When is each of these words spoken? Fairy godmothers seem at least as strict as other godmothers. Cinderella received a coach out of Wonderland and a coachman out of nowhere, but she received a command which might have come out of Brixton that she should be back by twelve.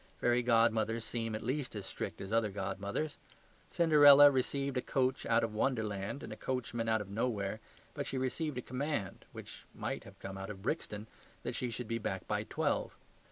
Fairy 0.19 0.41
godmothers 0.41 1.03
seem 1.05 1.35
at 1.35 1.43
least 1.43 1.75
as 1.75 1.85
strict 1.85 2.19
as 2.21 2.33
other 2.33 2.49
godmothers. 2.49 3.17
Cinderella 3.69 4.31
received 4.31 4.75
a 4.75 4.81
coach 4.81 5.27
out 5.27 5.43
of 5.43 5.53
Wonderland 5.53 6.23
and 6.23 6.33
a 6.33 6.35
coachman 6.35 6.89
out 6.89 7.01
of 7.01 7.09
nowhere, 7.11 7.59
but 7.93 8.07
she 8.07 8.17
received 8.17 8.57
a 8.57 8.63
command 8.63 9.25
which 9.31 9.63
might 9.75 10.03
have 10.05 10.17
come 10.17 10.39
out 10.39 10.49
of 10.49 10.63
Brixton 10.63 11.05
that 11.43 11.53
she 11.53 11.69
should 11.69 11.87
be 11.87 11.99
back 11.99 12.27
by 12.27 12.41
twelve. 12.41 12.97